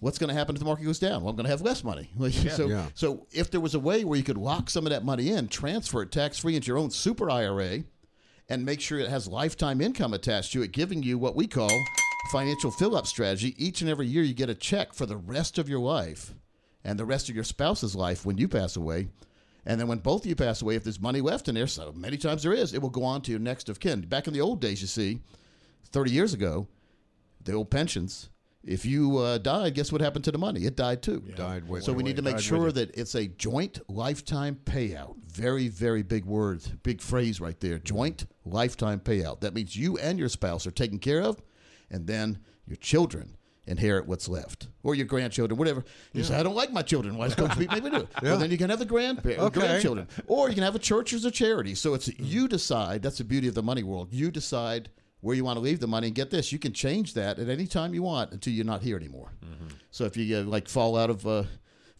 What's 0.00 0.18
going 0.18 0.28
to 0.28 0.34
happen 0.34 0.54
if 0.56 0.58
the 0.58 0.66
market 0.66 0.84
goes 0.84 0.98
down? 0.98 1.22
Well, 1.22 1.30
I'm 1.30 1.36
going 1.36 1.44
to 1.44 1.50
have 1.50 1.62
less 1.62 1.84
money. 1.84 2.10
so, 2.56 2.68
Yeah. 2.68 2.86
so 2.94 3.26
if 3.32 3.50
there 3.50 3.60
was 3.60 3.74
a 3.74 3.78
way 3.78 4.04
where 4.04 4.18
you 4.18 4.24
could 4.24 4.36
lock 4.36 4.68
some 4.68 4.86
of 4.86 4.90
that 4.90 5.04
money 5.04 5.30
in, 5.30 5.48
transfer 5.48 6.02
it 6.02 6.10
tax 6.10 6.38
free 6.38 6.56
into 6.56 6.66
your 6.68 6.78
own 6.78 6.90
super 6.90 7.30
IRA, 7.30 7.84
and 8.48 8.64
make 8.64 8.80
sure 8.80 8.98
it 8.98 9.08
has 9.08 9.26
lifetime 9.28 9.80
income 9.80 10.12
attached 10.12 10.52
to 10.52 10.62
it, 10.62 10.72
giving 10.72 11.02
you 11.02 11.16
what 11.16 11.36
we 11.36 11.46
call 11.46 11.70
financial 12.30 12.70
fill 12.70 12.96
up 12.96 13.06
strategy. 13.06 13.54
Each 13.58 13.80
and 13.80 13.90
every 13.90 14.06
year, 14.06 14.22
you 14.22 14.34
get 14.34 14.50
a 14.50 14.54
check 14.54 14.92
for 14.92 15.06
the 15.06 15.16
rest 15.16 15.58
of 15.58 15.68
your 15.68 15.80
life 15.80 16.34
and 16.84 16.98
the 16.98 17.04
rest 17.04 17.28
of 17.28 17.34
your 17.34 17.44
spouse's 17.44 17.94
life 17.94 18.24
when 18.24 18.38
you 18.38 18.48
pass 18.48 18.76
away. 18.76 19.08
And 19.66 19.80
then 19.80 19.88
when 19.88 19.98
both 19.98 20.22
of 20.22 20.26
you 20.26 20.36
pass 20.36 20.60
away, 20.60 20.74
if 20.74 20.84
there's 20.84 21.00
money 21.00 21.20
left 21.20 21.48
in 21.48 21.54
there, 21.54 21.66
so 21.66 21.92
many 21.92 22.16
times 22.16 22.42
there 22.42 22.52
is, 22.52 22.74
it 22.74 22.82
will 22.82 22.90
go 22.90 23.04
on 23.04 23.22
to 23.22 23.30
your 23.30 23.40
next 23.40 23.68
of 23.68 23.80
kin. 23.80 24.02
Back 24.02 24.26
in 24.26 24.34
the 24.34 24.40
old 24.40 24.60
days, 24.60 24.82
you 24.82 24.86
see, 24.86 25.20
30 25.90 26.10
years 26.10 26.34
ago, 26.34 26.66
the 27.42 27.52
old 27.52 27.70
pensions. 27.70 28.28
If 28.62 28.86
you 28.86 29.18
uh, 29.18 29.38
died, 29.38 29.74
guess 29.74 29.92
what 29.92 30.00
happened 30.00 30.24
to 30.24 30.32
the 30.32 30.38
money? 30.38 30.64
It 30.64 30.74
died 30.74 31.02
too. 31.02 31.20
Died 31.36 31.68
with 31.68 31.84
So 31.84 31.92
we 31.92 32.02
need 32.02 32.16
to 32.16 32.22
make 32.22 32.36
Died 32.36 32.44
sure 32.44 32.72
that 32.72 32.96
it's 32.96 33.14
a 33.14 33.26
joint 33.26 33.78
lifetime 33.88 34.58
payout. 34.64 35.16
Very, 35.26 35.68
very 35.68 36.02
big 36.02 36.24
word, 36.24 36.62
big 36.82 37.02
phrase 37.02 37.40
right 37.40 37.58
there. 37.60 37.78
Joint 37.78 38.26
lifetime 38.46 39.00
payout. 39.00 39.40
That 39.40 39.54
means 39.54 39.76
you 39.76 39.98
and 39.98 40.18
your 40.18 40.30
spouse 40.30 40.66
are 40.66 40.70
taken 40.70 40.98
care 40.98 41.20
of, 41.20 41.42
and 41.90 42.06
then 42.06 42.38
your 42.66 42.76
children 42.76 43.36
inherit 43.66 44.06
what's 44.06 44.28
left, 44.28 44.68
or 44.82 44.94
your 44.94 45.06
grandchildren, 45.06 45.56
whatever. 45.58 45.82
You 46.12 46.22
say, 46.22 46.36
I 46.36 46.42
don't 46.42 46.54
like 46.54 46.70
my 46.70 46.82
children. 46.82 47.16
Why 47.16 47.28
does 47.28 47.34
Coach 47.34 47.56
make 47.56 47.70
me 47.72 47.80
do 47.80 47.96
it? 47.96 48.08
Well, 48.22 48.36
then 48.38 48.50
you 48.50 48.58
can 48.58 48.68
have 48.68 48.78
the 48.78 48.84
grandpa- 48.84 49.30
Okay. 49.30 49.60
grandchildren, 49.60 50.06
or 50.26 50.48
you 50.50 50.54
can 50.54 50.64
have 50.64 50.74
a 50.74 50.78
church 50.78 51.14
or 51.14 51.26
a 51.26 51.30
charity. 51.30 51.74
So 51.74 51.94
it's 51.94 52.08
you 52.18 52.46
decide. 52.46 53.00
That's 53.02 53.18
the 53.18 53.24
beauty 53.24 53.48
of 53.48 53.54
the 53.54 53.62
money 53.62 53.82
world. 53.82 54.08
You 54.12 54.30
decide 54.30 54.90
where 55.22 55.34
you 55.34 55.44
want 55.44 55.56
to 55.56 55.60
leave 55.60 55.80
the 55.80 55.86
money, 55.86 56.08
and 56.08 56.14
get 56.16 56.30
this: 56.30 56.52
you 56.52 56.58
can 56.58 56.74
change 56.74 57.14
that 57.14 57.38
at 57.38 57.48
any 57.48 57.66
time 57.66 57.94
you 57.94 58.02
want 58.02 58.32
until 58.32 58.52
you're 58.52 58.66
not 58.66 58.82
here 58.82 58.96
anymore. 58.96 59.32
So 59.90 60.04
if 60.04 60.16
you 60.16 60.36
uh, 60.36 60.42
like 60.42 60.68
fall 60.68 60.96
out 60.98 61.08
of 61.08 61.26
uh, 61.26 61.44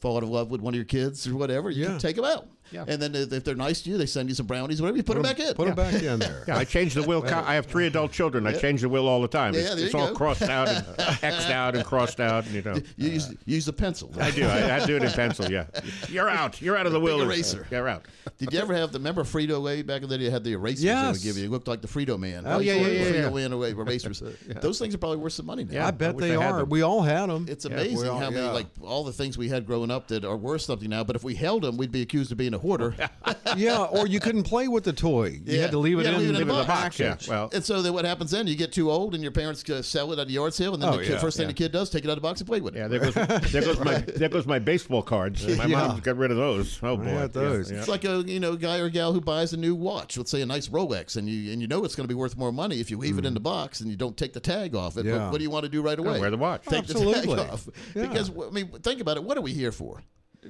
fall 0.01 0.19
out 0.19 0.23
of 0.23 0.29
love 0.29 0.51
with 0.51 0.61
one 0.61 0.75
of 0.75 0.77
your 0.77 0.85
kids 0.85 1.27
or 1.27 1.35
whatever, 1.37 1.71
you 1.71 1.85
Yeah. 1.85 1.89
can 1.91 1.99
take 1.99 2.17
them 2.17 2.27
out. 2.27 2.47
Yeah. 2.73 2.85
And 2.89 3.01
then 3.01 3.15
if 3.15 3.33
if 3.33 3.45
they're 3.45 3.55
nice 3.55 3.83
to 3.83 3.91
you, 3.91 3.99
they 3.99 4.07
send 4.07 4.29
you 4.29 4.35
some 4.35 4.47
brownies, 4.47 4.81
whatever. 4.83 4.97
You 4.97 5.03
put 5.03 5.15
them 5.15 5.23
back 5.23 5.39
in. 5.39 5.55
Put 5.55 5.67
them 5.67 5.77
back 5.77 5.95
in 5.95 6.19
there. 6.19 6.45
Yeah, 6.49 6.59
I 6.59 6.65
change 6.65 6.95
the 6.95 7.03
will. 7.03 7.23
Co- 7.23 7.45
I 7.47 7.55
have 7.55 7.67
three 7.67 7.87
adult 7.87 8.13
children. 8.13 8.47
I 8.47 8.53
change 8.53 8.81
the 8.83 8.89
will 8.89 9.07
all 9.09 9.23
the 9.23 9.29
time. 9.29 9.55
Yeah, 9.55 9.61
it's 9.73 9.83
it's 9.83 9.95
all 9.95 10.09
go. 10.09 10.15
crossed 10.15 10.43
out 10.43 10.69
and 10.69 10.85
xed 10.97 11.51
out 11.51 11.77
and 11.77 11.85
crossed 11.85 12.21
out. 12.21 12.45
And, 12.47 12.55
you 12.55 12.63
know, 12.63 12.75
You 12.97 13.11
use 13.11 13.35
use 13.47 13.65
the 13.67 13.73
pencil. 13.73 14.11
I 14.21 14.31
do. 14.31 14.45
I, 14.45 14.77
I 14.77 14.87
do 14.87 14.97
it 14.97 15.03
in 15.03 15.13
pencil. 15.13 15.51
Yeah, 15.51 15.67
you're 16.09 16.29
out. 16.29 16.61
You're 16.61 16.77
out 16.77 16.87
of 16.87 16.93
the 16.93 17.01
will. 17.01 17.23
eraser. 17.23 17.67
You're 17.71 17.89
out. 17.89 18.07
Did 18.39 18.53
you 18.53 18.59
ever 18.59 18.75
have 18.75 18.93
the 18.93 18.99
remember 18.99 19.23
Frito 19.25 19.63
Lay 19.63 19.83
back 19.83 20.03
in 20.03 20.09
the 20.09 20.19
day? 20.19 20.25
You 20.25 20.31
had 20.31 20.45
the 20.45 20.53
erasers 20.55 20.83
they 20.83 20.95
would 20.95 21.23
give 21.23 21.37
you. 21.37 21.45
It 21.45 21.51
looked 21.51 21.69
like 21.69 21.83
the 21.83 21.89
Frito 21.89 22.19
Man. 22.19 22.45
Oh, 22.47 22.59
yeah, 22.59 22.75
yeah, 22.75 22.87
yeah, 22.87 23.05
Frito 23.05 23.23
yeah. 23.23 23.31
Man 23.31 23.53
away 23.53 23.71
erasers. 23.71 24.23
Those 24.61 24.79
things 24.79 24.95
are 24.95 24.99
probably 24.99 25.19
worth 25.19 25.35
some 25.35 25.47
money 25.47 25.65
now. 25.65 25.73
Yeah. 25.73 25.87
I 25.87 25.91
bet 25.91 26.17
they 26.17 26.35
are. 26.35 26.65
We 26.65 26.83
all 26.83 27.03
had 27.03 27.29
them. 27.29 27.47
It's 27.49 27.65
amazing 27.67 28.07
how 28.07 28.31
many 28.31 28.47
like 28.49 28.67
all 28.83 29.05
the 29.05 29.13
things 29.13 29.37
we 29.39 29.49
had 29.49 29.67
growing 29.67 29.91
up 29.91 30.09
that 30.09 30.25
are 30.25 30.37
worth 30.37 30.63
something 30.63 30.89
now. 30.89 31.05
But 31.05 31.17
if 31.17 31.25
we 31.25 31.35
held 31.35 31.63
them, 31.63 31.77
we'd 31.77 31.93
be 31.93 32.03
accused 32.03 32.33
of 32.33 32.39
being 32.39 32.54
being 32.55 32.61
a 32.61 32.63
hoarder. 32.63 32.95
yeah, 33.57 33.85
or 33.85 34.07
you 34.07 34.21
couldn't 34.21 34.45
play 34.45 34.69
with 34.69 34.85
the 34.85 34.93
toy. 34.93 35.41
You 35.45 35.61
had 35.61 35.71
to 35.73 35.79
leave 35.79 35.99
it 35.99 36.07
in, 36.07 36.19
leave 36.19 36.31
it 36.31 36.41
in 36.41 36.49
the 36.49 36.55
the 36.55 36.65
box. 36.65 36.99
box. 36.99 37.29
and 37.55 37.65
so 37.65 37.83
then 37.83 37.93
what 37.93 38.05
happens 38.05 38.31
then? 38.31 38.47
You 38.47 38.57
get 38.57 38.73
too 38.73 38.91
old, 38.91 39.15
and 39.15 39.23
your 39.23 39.33
parents 39.33 39.65
sell 39.87 40.13
it 40.13 40.19
at 40.19 40.29
a 40.29 40.31
yard 40.31 40.55
sale, 40.55 40.75
and 40.75 40.83
then 40.83 40.91
Oh, 40.91 40.97
the 40.97 41.05
kid, 41.05 41.13
yeah, 41.13 41.19
first 41.19 41.37
thing 41.37 41.45
yeah. 41.45 41.49
the 41.49 41.55
kid 41.55 41.73
does, 41.73 41.91
take 41.91 42.05
it 42.05 42.09
out 42.09 42.13
of 42.13 42.17
the 42.17 42.23
box 42.23 42.41
and 42.41 42.49
play 42.49 42.61
with 42.61 42.77
it. 42.77 42.79
Yeah, 42.79 42.89
there 42.89 43.01
goes 43.01 43.15
there 43.15 43.63
goes 43.63 43.81
my 43.81 43.99
there 44.17 44.29
goes 44.29 44.47
my 44.47 44.59
baseball 44.59 45.03
cards. 45.03 45.47
My 45.57 45.65
Yeah. 45.65 45.89
mom 45.89 46.01
got 46.01 46.17
rid 46.17 46.31
of 46.31 46.37
those. 46.37 46.79
Oh 46.83 46.97
boy, 46.97 47.05
got 47.05 47.33
those. 47.33 47.71
Yeah, 47.71 47.79
It's 47.79 47.89
like 47.89 48.05
a 48.05 48.23
you 48.27 48.41
know 48.41 48.57
guy 48.57 48.79
or 48.79 48.91
gal 48.91 49.13
who 49.13 49.21
buys 49.21 49.53
a 49.53 49.57
new 49.57 49.75
watch, 49.75 50.17
let's 50.17 50.31
say 50.31 50.43
a 50.43 50.47
nice 50.47 50.69
Rolex, 50.69 51.17
and 51.17 51.29
you 51.29 51.53
and 51.53 51.61
you 51.61 51.69
know 51.69 51.85
it's 51.85 51.95
going 51.95 52.05
to 52.05 52.13
be 52.13 52.19
worth 52.19 52.37
more 52.37 52.53
money 52.53 52.81
if 52.81 52.91
you 52.91 52.99
leave 52.99 53.19
it 53.19 53.25
in 53.25 53.35
the 53.35 53.41
mm. 53.41 53.45
box 53.45 53.81
and 53.81 53.91
you 53.91 53.97
don't 53.97 54.17
take 54.17 54.33
the 54.33 54.41
tag 54.41 54.75
off 54.75 54.97
it. 54.97 55.07
Yeah. 55.07 55.19
But 55.19 55.33
what 55.33 55.39
do 55.39 55.45
you 55.45 55.51
want 55.51 55.65
to 55.65 55.71
do 55.71 55.83
right 55.83 55.99
away? 55.99 56.21
wear 56.21 56.31
the 56.31 56.37
watch. 56.37 56.63
Take 56.63 56.87
the 56.87 56.95
Absolutely. 56.95 57.37
tag 57.37 57.51
off. 57.51 57.69
Yeah. 57.95 58.07
Because 58.07 58.31
I 58.31 58.51
mean, 58.51 58.69
think 58.83 59.01
about 59.01 59.17
it. 59.17 59.25
What 59.25 59.37
are 59.39 59.43
we 59.43 59.53
here 59.53 59.73
for? 59.73 60.03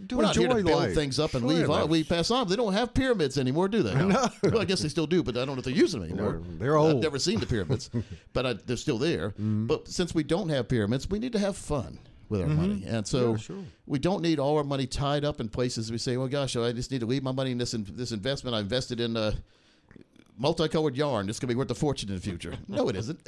To 0.09 0.17
We're 0.17 0.23
not 0.25 0.37
here 0.37 0.49
to 0.49 0.57
enjoy 0.57 0.67
build 0.69 0.83
life. 0.83 0.95
things 0.95 1.19
up 1.21 1.35
and 1.35 1.43
Sure. 1.43 1.51
leave. 1.53 1.71
on. 1.71 1.89
We 1.89 2.03
pass 2.05 2.31
on. 2.31 2.49
They 2.49 2.57
don't 2.57 2.73
have 2.73 2.93
pyramids 2.95 3.39
anymore, 3.39 3.69
do 3.69 3.83
they? 3.83 3.95
No. 4.05 4.29
Well, 4.43 4.61
I 4.61 4.65
guess 4.65 4.81
they 4.81 4.89
still 4.89 5.07
do, 5.07 5.23
but 5.23 5.37
I 5.37 5.45
don't 5.45 5.55
know 5.55 5.59
if 5.61 5.65
they're 5.65 5.73
using 5.75 6.01
them 6.01 6.11
anymore. 6.11 6.41
They're- 6.43 6.59
they're 6.59 6.77
old. 6.77 6.97
I've 6.97 7.03
never 7.03 7.19
seen 7.19 7.39
the 7.41 7.47
pyramids, 7.47 7.91
but 8.33 8.45
I, 8.47 8.53
they're 8.55 8.77
still 8.77 8.99
there. 8.99 9.31
Mm-hmm. 9.31 9.67
But 9.67 9.89
since 9.89 10.15
we 10.15 10.23
don't 10.25 10.49
have 10.49 10.69
pyramids, 10.69 11.09
we 11.09 11.19
need 11.19 11.33
to 11.33 11.39
have 11.39 11.57
fun 11.57 11.99
with 12.29 12.41
our 12.41 12.49
money, 12.49 12.83
and 12.87 13.07
so 13.07 13.33
Yeah, 13.33 13.37
sure. 13.37 13.57
we 13.87 13.99
don't 13.99 14.23
need 14.23 14.39
all 14.41 14.57
our 14.57 14.65
money 14.65 14.87
tied 14.87 15.25
up 15.25 15.41
in 15.41 15.49
places. 15.49 15.93
We 15.93 15.99
say, 15.99 16.17
"Well, 16.17 16.27
gosh, 16.27 16.57
I 16.57 16.73
just 16.73 16.91
need 16.91 17.01
to 17.01 17.07
leave 17.07 17.23
my 17.23 17.33
money 17.33 17.51
in 17.53 17.59
this 17.59 17.75
in, 17.75 17.87
this 17.91 18.13
investment 18.13 18.57
I 18.57 18.61
invested 18.61 18.99
in." 18.99 19.17
Uh, 19.17 19.33
Multicolored 20.37 20.97
yarn. 20.97 21.29
It's 21.29 21.39
going 21.39 21.49
to 21.49 21.55
be 21.55 21.59
worth 21.59 21.71
a 21.71 21.75
fortune 21.77 22.09
in 22.09 22.17
the 22.17 22.21
future. 22.21 22.55
No, 22.67 22.89
it 22.89 22.97
isn't. 22.97 23.21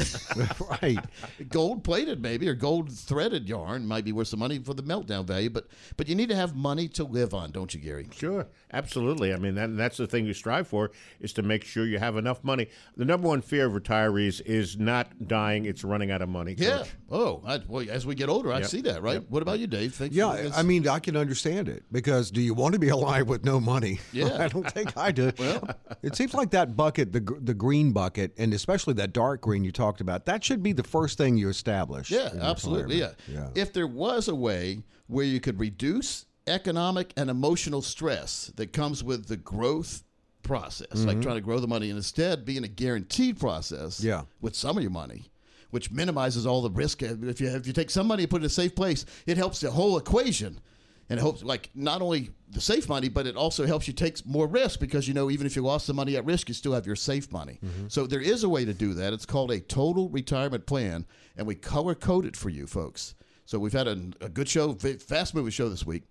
right. 0.82 0.98
Gold 1.48 1.84
plated, 1.84 2.20
maybe, 2.20 2.48
or 2.48 2.54
gold 2.54 2.90
threaded 2.92 3.48
yarn 3.48 3.86
might 3.86 4.04
be 4.04 4.10
worth 4.12 4.28
some 4.28 4.40
money 4.40 4.58
for 4.58 4.75
the 4.75 4.82
meltdown 4.82 5.25
value. 5.25 5.48
But 5.50 5.68
but 5.96 6.08
you 6.08 6.14
need 6.16 6.28
to 6.30 6.34
have 6.34 6.56
money 6.56 6.88
to 6.88 7.04
live 7.04 7.32
on, 7.32 7.52
don't 7.52 7.72
you, 7.72 7.80
Gary? 7.80 8.08
Sure, 8.12 8.48
absolutely. 8.72 9.32
I 9.32 9.36
mean, 9.36 9.54
that, 9.54 9.76
that's 9.76 9.98
the 9.98 10.06
thing 10.08 10.26
you 10.26 10.34
strive 10.34 10.66
for 10.66 10.90
is 11.20 11.32
to 11.34 11.42
make 11.42 11.64
sure 11.64 11.86
you 11.86 11.98
have 12.00 12.16
enough 12.16 12.42
money. 12.42 12.68
The 12.96 13.04
number 13.04 13.28
one 13.28 13.40
fear 13.40 13.66
of 13.66 13.72
retirees 13.80 14.40
is 14.44 14.76
not 14.76 15.28
dying; 15.28 15.64
it's 15.66 15.84
running 15.84 16.10
out 16.10 16.22
of 16.22 16.28
money. 16.28 16.56
Yeah. 16.58 16.78
Coach. 16.78 16.88
Oh, 17.08 17.42
I, 17.46 17.60
well, 17.68 17.86
as 17.88 18.04
we 18.04 18.16
get 18.16 18.28
older, 18.28 18.52
I 18.52 18.58
Yep. 18.58 18.66
see 18.66 18.80
that. 18.82 19.00
Right. 19.02 19.14
Yep. 19.14 19.26
What 19.28 19.42
about 19.42 19.60
you, 19.60 19.68
Dave? 19.68 19.94
Think 19.94 20.12
Yeah, 20.12 20.34
it's- 20.34 20.58
I 20.58 20.62
mean, 20.62 20.88
I 20.88 20.98
can 20.98 21.16
understand 21.16 21.68
it 21.68 21.84
because 21.92 22.32
do 22.32 22.40
you 22.40 22.52
want 22.52 22.72
to 22.72 22.80
be 22.80 22.88
alive 22.88 23.28
with 23.28 23.44
no 23.44 23.60
money? 23.60 24.00
Yeah. 24.12 24.36
I 24.44 24.48
don't 24.48 24.68
think 24.72 24.96
I 24.96 25.12
do. 25.12 25.30
Well- 25.38 25.68
it 26.02 26.16
seems 26.16 26.34
like 26.34 26.50
that 26.50 26.75
bucket, 26.76 26.96
the 27.05 27.21
the 27.21 27.55
green 27.55 27.93
bucket, 27.93 28.33
and 28.38 28.53
especially 28.55 28.95
that 28.95 29.12
dark 29.12 29.41
green 29.43 29.65
you 29.65 29.73
talked 29.73 30.00
about, 30.00 30.26
that 30.26 30.43
should 30.45 30.62
be 30.62 30.73
the 30.73 30.83
first 30.83 31.19
thing 31.19 31.37
you 31.37 31.49
establish. 31.49 32.11
Yeah, 32.11 32.31
absolutely. 32.41 32.99
Yeah. 32.99 33.12
yeah. 33.29 33.49
If 33.55 33.73
there 33.73 33.87
was 33.87 34.29
a 34.29 34.35
way 34.35 34.83
where 35.07 35.25
you 35.25 35.41
could 35.41 35.59
reduce 35.61 36.26
economic 36.47 37.12
and 37.17 37.29
emotional 37.31 37.83
stress 37.83 38.53
that 38.57 38.73
comes 38.73 39.03
with 39.05 39.26
the 39.26 39.37
growth 39.37 40.03
process, 40.43 40.87
Mm-hmm. 40.93 41.09
like 41.09 41.23
trying 41.23 41.35
to 41.37 41.41
grow 41.41 41.59
the 41.59 41.67
money, 41.67 41.91
and 41.91 41.97
instead 41.97 42.45
being 42.45 42.65
a 42.65 42.69
guaranteed 42.69 43.38
process 43.38 44.00
Yeah. 44.03 44.23
with 44.41 44.55
some 44.55 44.76
of 44.76 44.83
your 44.83 44.93
money, 44.93 45.31
which 45.71 45.91
minimizes 45.91 46.47
all 46.47 46.62
the 46.62 46.71
risk. 46.71 47.03
If 47.03 47.41
you 47.41 47.49
if 47.49 47.67
you 47.67 47.73
take 47.73 47.91
some 47.91 48.07
money 48.07 48.23
and 48.23 48.31
put 48.31 48.43
it 48.43 48.45
in 48.45 48.47
a 48.47 48.50
safe 48.50 48.75
place, 48.75 49.05
it 49.26 49.37
helps 49.37 49.61
the 49.61 49.71
whole 49.71 49.99
equation. 49.99 50.61
And 51.08 51.18
it 51.18 51.22
helps, 51.22 51.44
like, 51.44 51.70
not 51.75 52.02
only 52.02 52.30
the 52.50 52.60
safe 52.60 52.88
money, 52.88 53.08
but 53.08 53.26
it 53.26 53.36
also 53.36 53.64
helps 53.64 53.86
you 53.86 53.94
take 53.94 54.26
more 54.26 54.48
risk 54.48 54.80
because, 54.80 55.06
you 55.06 55.14
know, 55.14 55.30
even 55.30 55.46
if 55.46 55.54
you 55.54 55.62
lost 55.62 55.86
the 55.86 55.94
money 55.94 56.16
at 56.16 56.25
risk, 56.25 56.48
you 56.48 56.54
still 56.54 56.72
have 56.72 56.86
your 56.86 56.96
safe 56.96 57.30
money. 57.30 57.60
Mm-hmm. 57.64 57.86
So 57.88 58.06
there 58.06 58.20
is 58.20 58.42
a 58.42 58.48
way 58.48 58.64
to 58.64 58.75
do 58.75 58.92
that. 58.94 59.12
It's 59.12 59.26
called 59.26 59.52
a 59.52 59.60
total 59.60 60.08
retirement 60.08 60.66
plan, 60.66 61.06
and 61.36 61.46
we 61.46 61.54
color 61.54 61.94
code 61.94 62.26
it 62.26 62.36
for 62.36 62.48
you 62.48 62.66
folks. 62.66 63.14
So 63.44 63.60
we've 63.60 63.72
had 63.72 63.86
a, 63.86 64.10
a 64.20 64.28
good 64.28 64.48
show, 64.48 64.75
fast 64.75 65.34
moving 65.34 65.52
show 65.52 65.68
this 65.68 65.86
week. 65.86 66.02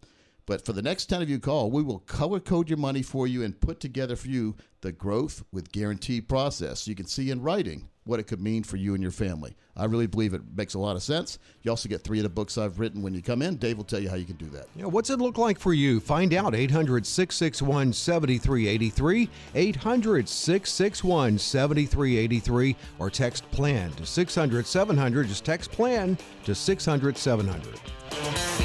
But 0.46 0.66
for 0.66 0.74
the 0.74 0.82
next 0.82 1.06
10 1.08 1.22
of 1.22 1.30
you 1.30 1.40
call, 1.40 1.72
we 1.72 1.82
will 1.82 2.00
color 2.00 2.40
code 2.40 2.70
your 2.70 2.78
money 2.78 3.02
for 3.02 3.26
you 3.28 3.44
and 3.44 3.60
put 3.60 3.80
together 3.80 4.16
for 4.16 4.28
you 4.28 4.56
the 4.82 4.92
growth 4.92 5.44
with 5.52 5.72
guaranteed 5.72 6.30
process. 6.30 6.82
So 6.82 6.90
you 6.90 6.96
can 6.96 7.08
see 7.08 7.32
in 7.32 7.42
writing 7.42 7.90
what 8.04 8.20
it 8.20 8.28
could 8.28 8.40
mean 8.40 8.64
for 8.64 8.78
you 8.78 8.94
and 8.94 9.02
your 9.02 9.12
family. 9.12 9.56
I 9.76 9.86
really 9.86 10.06
believe 10.06 10.36
it 10.36 10.42
makes 10.56 10.76
a 10.76 10.80
lot 10.80 10.96
of 10.96 11.02
sense. 11.02 11.40
You 11.64 11.72
also 11.72 11.90
get 11.90 12.02
three 12.02 12.20
of 12.20 12.24
the 12.24 12.30
books 12.30 12.58
I've 12.58 12.80
written 12.80 13.02
when 13.02 13.16
you 13.16 13.24
come 13.24 13.42
in. 13.42 13.56
Dave 13.56 13.78
will 13.78 13.84
tell 13.84 14.00
you 14.00 14.10
how 14.10 14.16
you 14.16 14.26
can 14.26 14.36
do 14.36 14.46
that. 14.50 14.68
Yeah, 14.76 14.86
what's 14.86 15.10
it 15.10 15.18
look 15.18 15.40
like 15.40 15.60
for 15.60 15.74
you? 15.74 16.00
Find 16.00 16.34
out 16.34 16.54
800 16.54 17.06
661 17.06 17.92
7383, 17.92 19.30
800 19.56 20.30
661 20.30 21.40
7383, 21.40 22.76
or 23.00 23.10
text 23.10 23.50
PLAN 23.52 23.92
to 23.94 24.06
600 24.06 24.68
700. 24.68 25.28
Just 25.28 25.44
text 25.44 25.72
PLAN 25.72 26.18
to 26.44 26.54
600 26.54 27.18
700. 27.18 28.65